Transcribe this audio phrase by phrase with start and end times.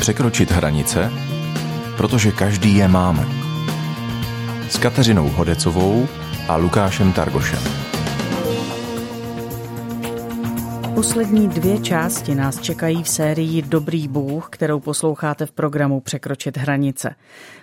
[0.00, 1.12] Překročit hranice,
[1.96, 3.26] protože každý je máme.
[4.68, 6.08] S Kateřinou Hodecovou
[6.48, 7.81] a Lukášem Targošem.
[10.94, 17.14] Poslední dvě části nás čekají v sérii Dobrý Bůh, kterou posloucháte v programu Překročit hranice.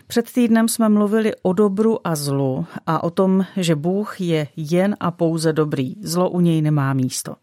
[0.07, 4.95] Před týdnem jsme mluvili o dobru a zlu a o tom, že Bůh je jen
[4.99, 5.95] a pouze dobrý.
[6.01, 7.35] Zlo u něj nemá místo.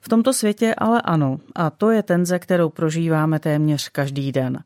[0.00, 4.58] V tomto světě ale ano, a to je tenze, kterou prožíváme téměř každý den.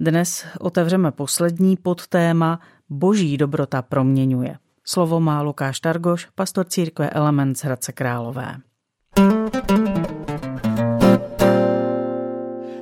[0.00, 2.60] Dnes otevřeme poslední podtéma
[2.90, 4.58] Boží dobrota proměňuje.
[4.84, 8.56] Slovo má Lukáš Targoš, pastor církve Element z Hradce Králové.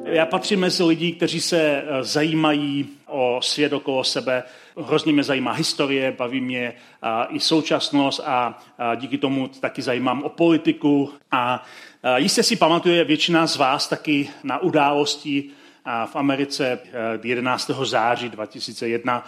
[0.04, 4.42] Já patřím mezi lidi, kteří se eh, zajímají o svět okolo sebe.
[4.86, 6.72] Hrozně mě zajímá historie, baví mě
[7.28, 8.58] i současnost a
[8.96, 11.12] díky tomu taky zajímám o politiku.
[11.30, 11.64] A
[12.16, 15.44] jistě si pamatuje většina z vás taky na události
[16.06, 16.78] v Americe
[17.22, 17.70] 11.
[17.84, 19.24] září 2001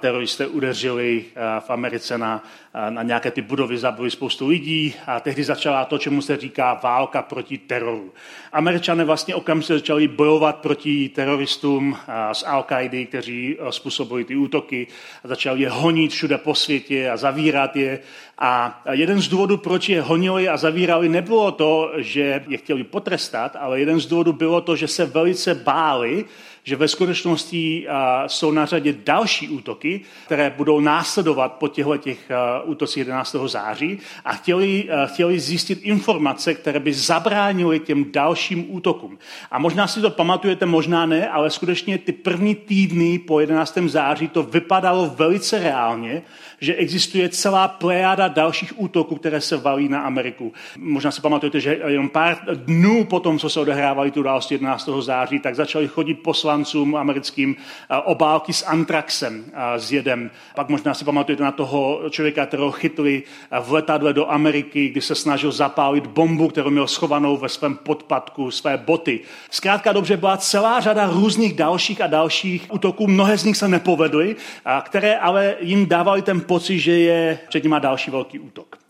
[0.00, 1.24] teroristé udeřili
[1.60, 2.44] v Americe na,
[2.90, 7.22] na nějaké ty budovy, zabili spoustu lidí a tehdy začala to, čemu se říká válka
[7.22, 8.12] proti teroru.
[8.52, 11.96] Američané vlastně okamžitě začali bojovat proti teroristům
[12.32, 12.66] z al
[13.06, 14.86] kteří způsobili ty útoky
[15.24, 17.98] a začali je honit všude po světě a zavírat je.
[18.38, 23.56] A jeden z důvodů, proč je honili a zavírali, nebylo to, že je chtěli potrestat,
[23.60, 26.24] ale jeden z důvodů bylo to, že se velice báli,
[26.64, 27.86] že ve skutečnosti
[28.26, 32.18] jsou na řadě další útoky, které budou následovat po těchto těch
[32.64, 33.36] útocích 11.
[33.46, 39.18] září a chtěli, chtěli zjistit informace, které by zabránily těm dalším útokům.
[39.50, 43.78] A možná si to pamatujete, možná ne, ale skutečně ty první týdny po 11.
[43.86, 46.22] září to vypadalo velice reálně,
[46.60, 50.52] že existuje celá plejáda dalších útoků, které se valí na Ameriku.
[50.78, 54.88] Možná si pamatujete, že jenom pár dnů potom, co se odehrávaly tu události 11.
[55.00, 56.14] září, tak začali chodit
[56.54, 60.30] poslancům americkým eh, obálky s antraxem, eh, s jedem.
[60.54, 65.00] Pak možná si pamatujete na toho člověka, kterého chytli eh, v letadle do Ameriky, kdy
[65.00, 69.20] se snažil zapálit bombu, kterou měl schovanou ve svém podpadku, své boty.
[69.50, 73.06] Zkrátka dobře byla celá řada různých dalších a dalších útoků.
[73.06, 74.36] Mnohé z nich se nepovedly,
[74.82, 78.83] které ale jim dávali ten pocit, že je před nimi další velký útok.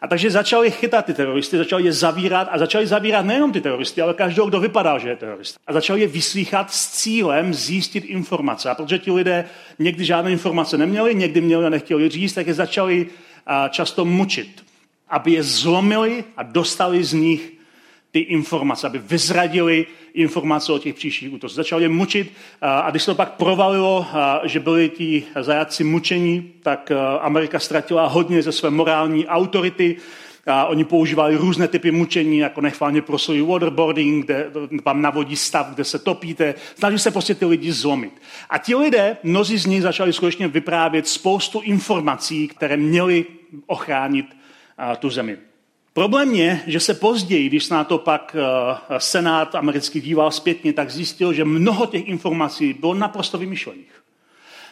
[0.00, 4.02] A takže začali chytat ty teroristy, začali je zavírat a začali zavírat nejenom ty teroristy,
[4.02, 5.58] ale každého, kdo vypadal, že je terorista.
[5.66, 8.70] A začali je vyslýchat s cílem zjistit informace.
[8.70, 9.44] A protože ti lidé
[9.78, 13.06] někdy žádné informace neměli, někdy měli a nechtěli říct, tak je začali
[13.70, 14.64] často mučit,
[15.08, 17.55] aby je zlomili a dostali z nich
[18.16, 21.56] ty informace, aby vyzradili informace o těch příštích útocích.
[21.56, 24.06] Začal je mučit a když se to pak provalilo,
[24.44, 29.96] že byli ti zajatci mučení, tak Amerika ztratila hodně ze své morální autority,
[30.46, 34.50] a oni používali různé typy mučení, jako nechválně prosují waterboarding, kde
[34.84, 36.54] vám navodí stav, kde se topíte.
[36.74, 38.12] Snaží se prostě ty lidi zlomit.
[38.50, 43.24] A ti lidé, mnozí z nich začali skutečně vyprávět spoustu informací, které měly
[43.66, 44.26] ochránit
[44.98, 45.36] tu zemi.
[45.96, 50.90] Problém je, že se později, když na to pak eh, Senát americký díval zpětně, tak
[50.90, 54.02] zjistil, že mnoho těch informací bylo naprosto vymyšlených.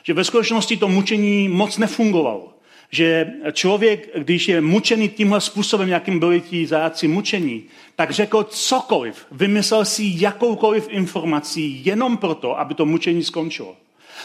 [0.02, 2.52] Že ve skutečnosti to mučení moc nefungovalo.
[2.90, 7.62] Že člověk, když je mučený tímhle způsobem, jakým byli ti zajáci mučení,
[7.96, 13.76] tak řekl cokoliv, vymyslel si jakoukoliv informací jenom proto, aby to mučení skončilo.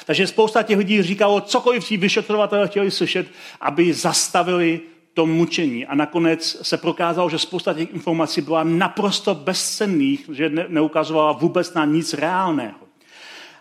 [0.06, 3.28] Takže spousta těch lidí říkalo, cokoliv ti vyšetřovatelé chtěli slyšet,
[3.62, 4.80] aby zastavili
[5.14, 5.86] tom mučení.
[5.86, 11.74] A nakonec se prokázalo, že spousta těch informací byla naprosto bezcenných, že ne, neukazovala vůbec
[11.74, 12.78] na nic reálného.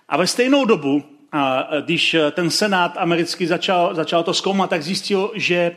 [0.08, 1.02] A ve stejnou dobu,
[1.84, 5.76] když ten senát americký začal, začal to zkoumat, tak zjistil, že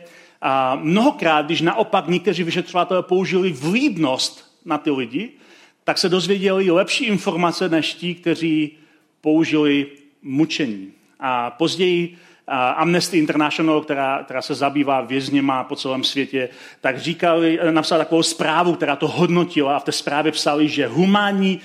[0.76, 5.30] mnohokrát, když naopak někteří vyšetřovatelé použili vlídnost na ty lidi,
[5.84, 8.78] tak se dozvěděli lepší informace než ti, kteří
[9.20, 9.86] použili
[10.22, 10.92] mučení.
[11.20, 12.16] A později
[12.48, 16.48] Amnesty International, která, která se zabývá vězněma po celém světě,
[16.80, 21.60] tak říkali, napsala takovou zprávu, která to hodnotila a v té zprávě psali, že humánní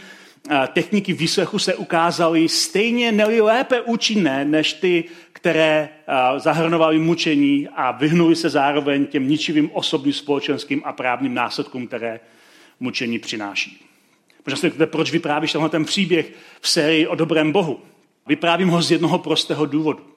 [0.74, 5.04] techniky výslechu se ukázaly stejně neli lépe účinné než ty,
[5.34, 5.90] které
[6.38, 12.20] zahrnovaly mučení a vyhnuli se zároveň těm ničivým osobním, společenským a právním následkům, které
[12.80, 13.86] mučení přináší.
[14.46, 17.80] Možná si proč vyprávíš tenhle ten příběh v sérii o dobrém Bohu.
[18.28, 20.17] Vyprávím ho z jednoho prostého důvodu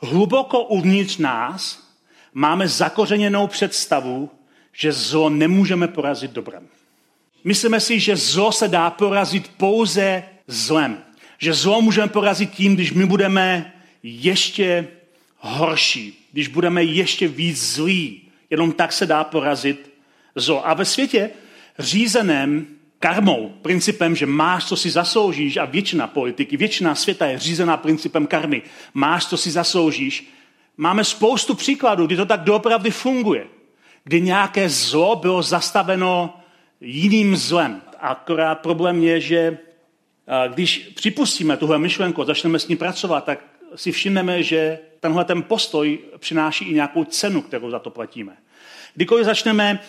[0.00, 1.88] hluboko uvnitř nás
[2.34, 4.30] máme zakořeněnou představu,
[4.72, 6.68] že zlo nemůžeme porazit dobrem.
[7.44, 10.98] Myslíme si, že zlo se dá porazit pouze zlem.
[11.38, 13.72] Že zlo můžeme porazit tím, když my budeme
[14.02, 14.88] ještě
[15.38, 18.22] horší, když budeme ještě víc zlí.
[18.50, 19.92] Jenom tak se dá porazit
[20.34, 20.68] zlo.
[20.68, 21.30] A ve světě
[21.78, 22.66] řízeném
[23.06, 28.26] karmou, principem, že máš, co si zasloužíš a většina politiky, většina světa je řízená principem
[28.26, 28.62] karmy.
[28.94, 30.30] Máš, co si zasloužíš.
[30.76, 33.46] Máme spoustu příkladů, kdy to tak doopravdy funguje.
[34.04, 36.40] Kdy nějaké zlo bylo zastaveno
[36.80, 37.82] jiným zlem.
[38.00, 39.58] Akorát problém je, že
[40.54, 43.38] když připustíme tuhle myšlenku a začneme s ní pracovat, tak
[43.74, 48.36] si všimneme, že tenhle ten postoj přináší i nějakou cenu, kterou za to platíme.
[48.94, 49.80] Kdykoliv začneme,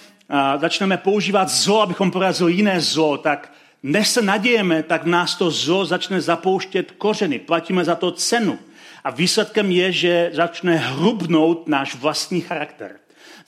[0.57, 3.53] začneme používat zlo, abychom porazili jiné zlo, tak
[3.83, 7.39] než se nadějeme, tak nás to zlo začne zapouštět kořeny.
[7.39, 8.59] Platíme za to cenu.
[9.03, 12.91] A výsledkem je, že začne hrubnout náš vlastní charakter.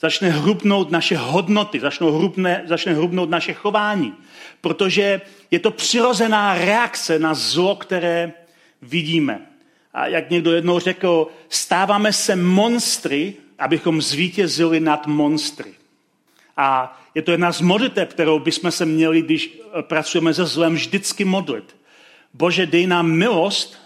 [0.00, 4.14] Začne hrubnout naše hodnoty, začne, hrubne, začne hrubnout naše chování.
[4.60, 8.32] Protože je to přirozená reakce na zlo, které
[8.82, 9.40] vidíme.
[9.94, 15.79] A jak někdo jednou řekl, stáváme se monstry, abychom zvítězili nad monstry.
[16.60, 21.24] A je to jedna z modliteb, kterou bychom se měli, když pracujeme se zlem, vždycky
[21.24, 21.76] modlit.
[22.34, 23.78] Bože, dej nám milost,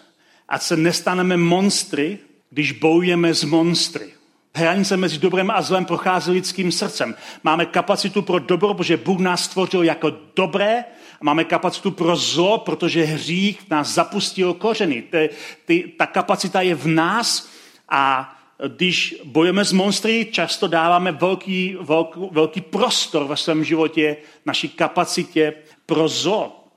[0.48, 2.18] ať se nestaneme monstry,
[2.50, 4.10] když bojujeme s monstry.
[4.54, 7.14] Hranice mezi dobrem a zlem prochází lidským srdcem.
[7.42, 10.84] Máme kapacitu pro dobro, protože Bůh nás stvořil jako dobré
[11.20, 15.02] a máme kapacitu pro zlo, protože hřích nás zapustil kořeny.
[15.02, 15.30] Ty,
[15.64, 17.48] ty, ta kapacita je v nás
[17.88, 18.33] a
[18.68, 24.16] když bojujeme s monstry, často dáváme velký, velký, velký prostor ve svém životě
[24.46, 25.54] naší kapacitě
[25.86, 26.68] pro zlo.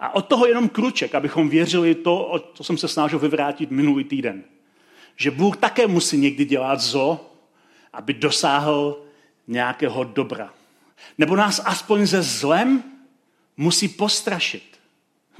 [0.00, 4.44] A od toho jenom kruček, abychom věřili to, co jsem se snažil vyvrátit minulý týden.
[5.16, 7.30] Že Bůh také musí někdy dělat zlo,
[7.92, 9.04] aby dosáhl
[9.46, 10.54] nějakého dobra.
[11.18, 12.82] Nebo nás aspoň ze zlem
[13.56, 14.78] musí postrašit.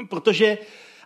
[0.08, 0.58] Protože,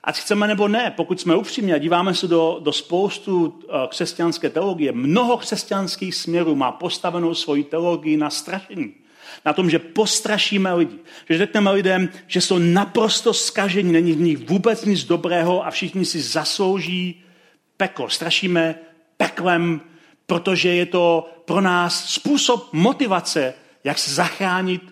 [0.08, 4.50] ať chceme nebo ne, pokud jsme upřímní a díváme se do, do spoustu eh, křesťanské
[4.50, 8.94] teologie, mnoho křesťanských směrů má postavenou svoji teologii na strašení.
[9.44, 10.99] Na tom, že postrašíme lidi.
[11.28, 16.05] Že řekneme lidem, že jsou naprosto skažení, není v nich vůbec nic dobrého a všichni
[16.05, 17.25] si zaslouží
[17.76, 18.08] peklo.
[18.08, 18.75] Strašíme
[19.16, 19.81] peklem,
[20.26, 24.82] protože je to pro nás způsob motivace, jak se zachránit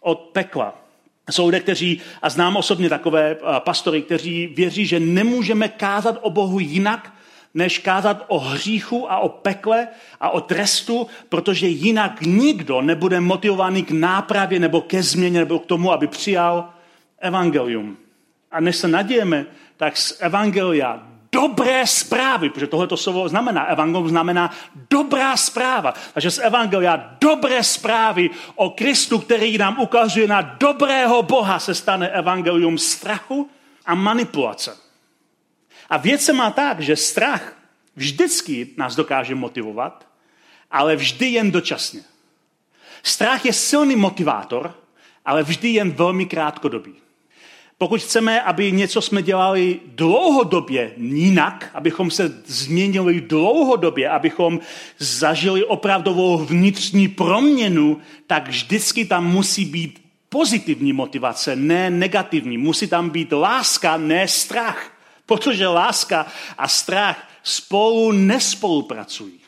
[0.00, 0.85] od pekla.
[1.30, 6.58] Jsou lidé, kteří, a znám osobně takové pastory, kteří věří, že nemůžeme kázat o Bohu
[6.58, 7.12] jinak,
[7.54, 9.88] než kázat o hříchu a o pekle
[10.20, 15.66] a o trestu, protože jinak nikdo nebude motivovaný k nápravě nebo ke změně nebo k
[15.66, 16.68] tomu, aby přijal
[17.18, 17.96] evangelium.
[18.50, 19.46] A než se nadějeme,
[19.76, 21.06] tak z evangelia
[21.36, 24.50] dobré zprávy, protože tohle to slovo znamená, evangelium znamená
[24.90, 25.94] dobrá zpráva.
[26.14, 32.08] Takže z evangelia dobré zprávy o Kristu, který nám ukazuje na dobrého Boha, se stane
[32.08, 33.50] evangelium strachu
[33.86, 34.76] a manipulace.
[35.88, 37.52] A věc se má tak, že strach
[37.96, 40.06] vždycky nás dokáže motivovat,
[40.70, 42.00] ale vždy jen dočasně.
[43.02, 44.74] Strach je silný motivátor,
[45.24, 46.94] ale vždy jen velmi krátkodobý.
[47.78, 54.60] Pokud chceme, aby něco jsme dělali dlouhodobě jinak, abychom se změnili dlouhodobě, abychom
[54.98, 62.58] zažili opravdovou vnitřní proměnu, tak vždycky tam musí být pozitivní motivace, ne negativní.
[62.58, 64.92] Musí tam být láska, ne strach.
[65.26, 66.26] Protože láska
[66.58, 69.40] a strach spolu nespolupracují.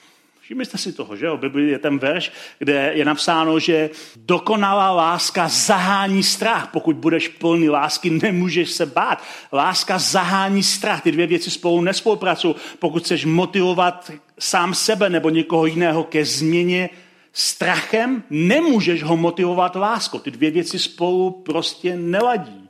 [0.48, 1.30] Všimli jste si toho, že?
[1.30, 6.70] O Bibli je ten verš, kde je napsáno, že dokonalá láska zahání strach.
[6.72, 9.22] Pokud budeš plný lásky, nemůžeš se bát.
[9.52, 11.02] Láska zahání strach.
[11.02, 12.54] Ty dvě věci spolu nespolupracují.
[12.78, 16.90] Pokud chceš motivovat sám sebe nebo někoho jiného ke změně
[17.32, 20.18] strachem, nemůžeš ho motivovat láskou.
[20.18, 22.68] Ty dvě věci spolu prostě neladí.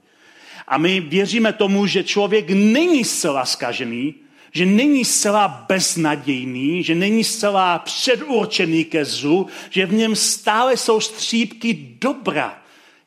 [0.68, 4.14] A my věříme tomu, že člověk není zcela skažený,
[4.52, 11.00] že není zcela beznadějný, že není zcela předurčený ke zlu, že v něm stále jsou
[11.00, 12.58] střípky dobra,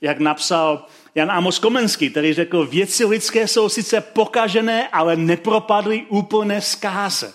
[0.01, 6.61] jak napsal Jan Amos Komenský, který řekl, věci lidské jsou sice pokažené, ale nepropadly úplné
[6.61, 7.33] zkáze.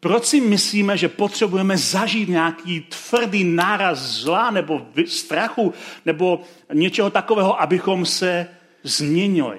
[0.00, 6.40] Proč si myslíme, že potřebujeme zažít nějaký tvrdý náraz zla nebo strachu nebo
[6.72, 8.48] něčeho takového, abychom se
[8.82, 9.58] změnili?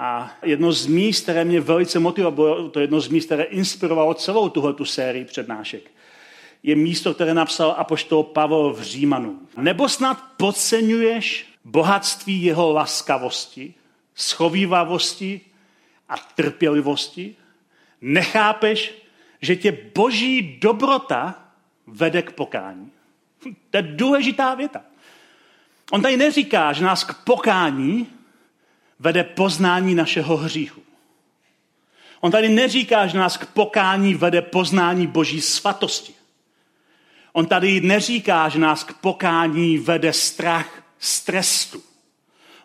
[0.00, 4.48] A jedno z míst, které mě velice motivovalo, to jedno z míst, které inspirovalo celou
[4.48, 5.90] tuhle tu sérii přednášek,
[6.62, 9.40] je místo, které napsal apoštol Pavel v Římanu.
[9.56, 13.74] Nebo snad podceňuješ bohatství jeho laskavosti,
[14.14, 15.40] schovývavosti
[16.08, 17.36] a trpělivosti?
[18.00, 18.94] Nechápeš,
[19.42, 21.44] že tě boží dobrota
[21.86, 22.90] vede k pokání?
[23.70, 24.82] To je důležitá věta.
[25.90, 28.06] On tady neříká, že nás k pokání
[28.98, 30.82] vede poznání našeho hříchu.
[32.20, 36.14] On tady neříká, že nás k pokání vede poznání boží svatosti.
[37.32, 41.82] On tady neříká, že nás k pokání vede strach z trestu.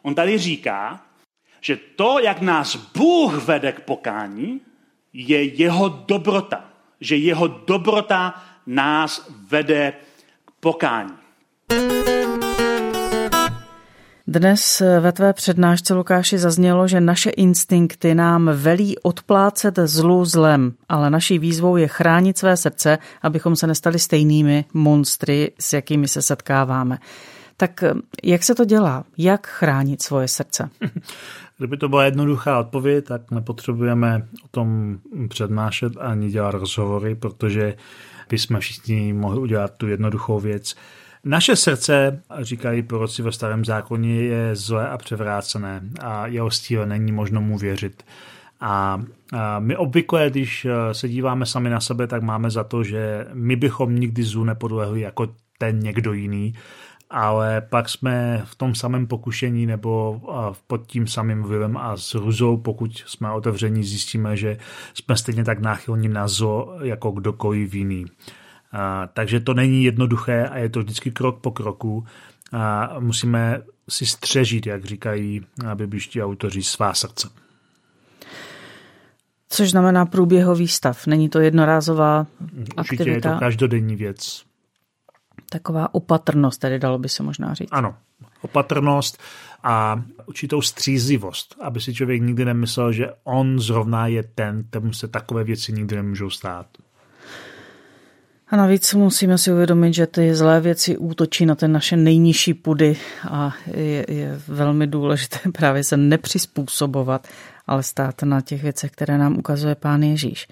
[0.02, 1.06] On tady říká,
[1.62, 4.62] že to, jak nás Bůh vede k pokání,
[5.14, 6.70] je jeho dobrota.
[7.00, 9.94] Že jeho dobrota nás vede
[10.46, 11.14] k pokání.
[14.34, 21.10] Dnes ve tvé přednášce, Lukáši, zaznělo, že naše instinkty nám velí odplácet zlu zlem, ale
[21.10, 26.98] naší výzvou je chránit své srdce, abychom se nestali stejnými monstry, s jakými se setkáváme.
[27.58, 27.84] Tak
[28.24, 29.04] jak se to dělá?
[29.18, 30.70] Jak chránit svoje srdce?
[31.58, 34.98] Kdyby to byla jednoduchá odpověď, tak nepotřebujeme o tom
[35.30, 37.76] přednášet ani dělat rozhovory, protože
[38.30, 40.76] bychom všichni mohli udělat tu jednoduchou věc.
[41.26, 47.12] Naše srdce, říkají proroci ve starém zákoně, je zlé a převrácené a jeho stíle není
[47.12, 48.04] možno mu věřit.
[48.60, 49.04] A
[49.60, 53.96] my obvykle, když se díváme sami na sebe, tak máme za to, že my bychom
[53.96, 55.28] nikdy zlu nepodlehli jako
[55.58, 56.54] ten někdo jiný,
[57.10, 60.22] ale pak jsme v tom samém pokušení nebo
[60.68, 64.58] pod tím samým vlivem a s hruzou, pokud jsme otevření, zjistíme, že
[64.94, 68.06] jsme stejně tak náchylní na zlo jako kdokoliv jiný.
[68.74, 72.06] A, takže to není jednoduché a je to vždycky krok po kroku.
[72.52, 77.30] A musíme si střežit, jak říkají bibliští autoři, svá srdce.
[79.50, 81.08] Což znamená průběhový stav.
[81.08, 83.30] Není to jednorázová Určitě aktivita.
[83.30, 84.44] je to každodenní věc.
[85.50, 87.70] Taková opatrnost, tedy dalo by se možná říct.
[87.72, 87.96] Ano,
[88.42, 89.22] opatrnost
[89.64, 95.08] a určitou střízivost, aby si člověk nikdy nemyslel, že on zrovna je ten, kterému se
[95.08, 96.68] takové věci nikdy nemůžou stát.
[98.48, 102.98] A navíc musíme si uvědomit, že ty zlé věci útočí na ten naše nejnižší pudy
[103.30, 107.28] a je, je velmi důležité právě se nepřizpůsobovat,
[107.68, 110.48] ale stát na těch věcech, které nám ukazuje Pán Ježíš.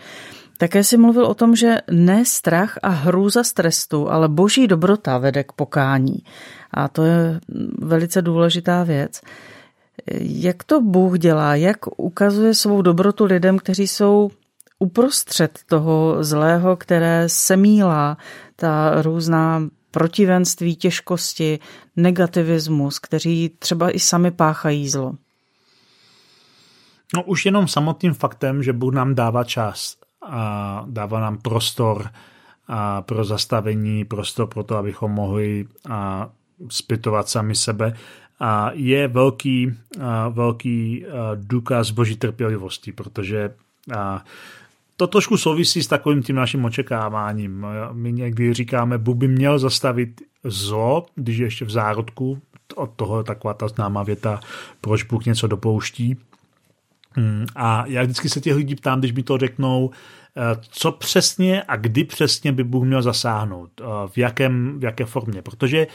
[0.57, 5.17] Také si mluvil o tom, že ne strach a hrůza z trestu, ale boží dobrota
[5.17, 6.23] vede k pokání.
[6.73, 7.39] A to je
[7.77, 9.21] velice důležitá věc.
[10.21, 11.55] Jak to Bůh dělá?
[11.55, 14.29] Jak ukazuje svou dobrotu lidem, kteří jsou
[14.81, 18.17] uprostřed toho zlého, které semílá
[18.55, 21.59] ta různá protivenství, těžkosti,
[21.95, 25.13] negativismus, kteří třeba i sami páchají zlo?
[27.15, 32.09] No už jenom samotným faktem, že Bůh nám dává čas a dává nám prostor
[32.67, 36.29] a pro zastavení, prostor pro to, abychom mohli a
[36.69, 37.93] zpytovat sami sebe,
[38.39, 43.53] a je velký, a velký důkaz boží trpělivosti, protože
[43.97, 44.25] a
[45.01, 47.65] to trošku souvisí s takovým tím naším očekáváním.
[47.91, 52.41] My někdy říkáme, Bůh by měl zastavit zlo, když je ještě v zárodku,
[52.75, 54.39] od toho je taková ta známá věta,
[54.81, 56.17] proč Bůh něco dopouští.
[57.11, 59.89] Hmm, a já vždycky se těch lidí ptám, když mi to řeknou,
[60.69, 65.41] co přesně a kdy přesně by Bůh měl zasáhnout, eh, v, jakém, v jaké formě.
[65.41, 65.87] Protože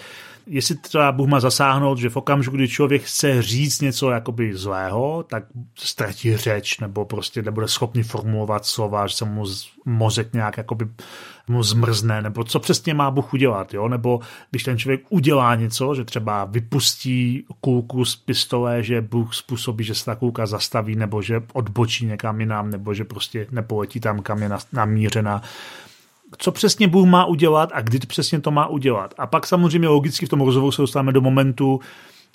[0.46, 5.22] jestli třeba Bůh má zasáhnout, že v okamžiku, kdy člověk chce říct něco jakoby zlého,
[5.22, 5.44] tak
[5.78, 9.44] ztratí řeč nebo prostě nebude schopný formulovat slova, že se mu
[9.84, 10.88] mozek nějak jakoby
[11.48, 13.88] mu zmrzne, nebo co přesně má Bůh udělat, jo?
[13.88, 19.84] nebo když ten člověk udělá něco, že třeba vypustí kulku z pistole, že Bůh způsobí,
[19.84, 24.22] že se ta kulka zastaví, nebo že odbočí někam jinam, nebo že prostě nepoletí tam,
[24.26, 25.42] kam je namířena,
[26.38, 29.14] co přesně Bůh má udělat a kdy přesně to má udělat.
[29.18, 31.80] A pak samozřejmě logicky v tom rozhovoru se dostáváme do momentu,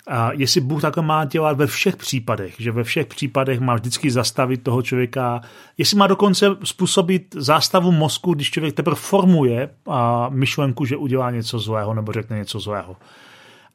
[0.07, 4.11] a jestli Bůh takhle má dělat ve všech případech, že ve všech případech má vždycky
[4.11, 5.41] zastavit toho člověka,
[5.77, 11.59] jestli má dokonce způsobit zástavu mozku, když člověk teprve formuje a myšlenku, že udělá něco
[11.59, 12.95] zlého nebo řekne něco zlého.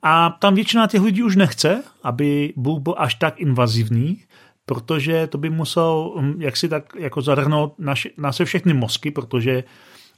[0.03, 4.23] A tam většina těch lidí už nechce, aby Bůh byl až tak invazivní,
[4.67, 9.65] protože to by musel hm, jaksi tak jako zahrnout naše, naše všechny mozky, protože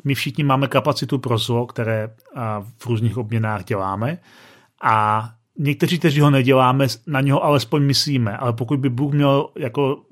[0.04, 2.10] my všichni máme kapacitu pro zlo, které
[2.78, 4.18] v různých obměnách děláme
[4.82, 5.28] a
[5.58, 10.02] někteří, kteří ho neděláme, na něho alespoň myslíme, ale pokud by Bůh měl jako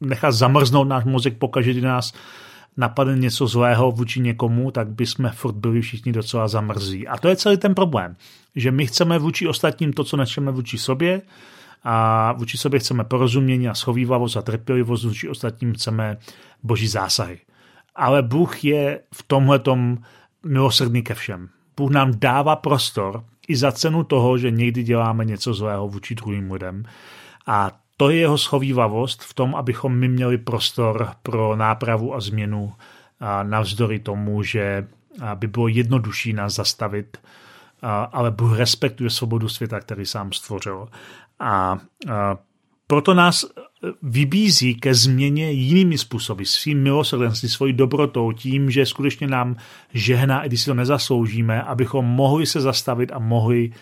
[0.00, 2.12] nechat zamrznout náš mozek pokaždé, kdy nás
[2.76, 7.08] napadne něco zlého vůči někomu, tak by jsme furt byli všichni docela zamrzí.
[7.08, 8.16] A to je celý ten problém,
[8.56, 11.22] že my chceme vůči ostatním to, co nečeme vůči sobě,
[11.84, 16.16] a vůči sobě chceme porozumění a schovývavost a trpělivost, vůči ostatním chceme
[16.62, 17.40] boží zásahy
[17.94, 19.60] ale Bůh je v tomhle
[20.46, 21.48] milosrdný ke všem.
[21.76, 26.52] Bůh nám dává prostor i za cenu toho, že někdy děláme něco zlého vůči druhým
[26.52, 26.84] lidem.
[27.46, 32.72] A to je jeho schovývavost v tom, abychom my měli prostor pro nápravu a změnu
[33.20, 34.86] a navzdory tomu, že
[35.34, 37.16] by bylo jednodušší nás zastavit,
[38.12, 40.88] ale Bůh respektuje svobodu světa, který sám stvořil.
[41.40, 41.78] A
[42.86, 43.44] proto nás
[44.02, 49.56] vybízí ke změně jinými způsoby, svým milosrdenství, svojí dobrotou, tím, že skutečně nám
[49.92, 53.72] žehná, i když si to nezasloužíme, abychom mohli se zastavit a mohli,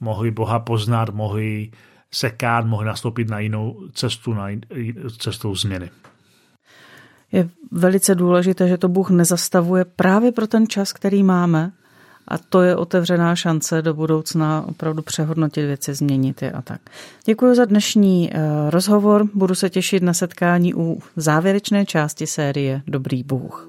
[0.00, 1.70] mohli Boha poznat, mohli
[2.12, 4.48] se kát, mohli nastoupit na jinou cestu, na
[5.18, 5.90] cestou změny.
[7.32, 11.72] Je velice důležité, že to Bůh nezastavuje právě pro ten čas, který máme,
[12.28, 16.80] a to je otevřená šance do budoucna opravdu přehodnotit věci, změnit je a tak.
[17.24, 23.22] Děkuji za dnešní eh, rozhovor, budu se těšit na setkání u závěrečné části série Dobrý
[23.22, 23.68] Bůh.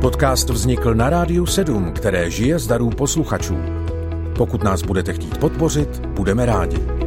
[0.00, 3.56] Podcast vznikl na Rádiu 7, které žije z darů posluchačů.
[4.36, 6.97] Pokud nás budete chtít podpořit, budeme rádi.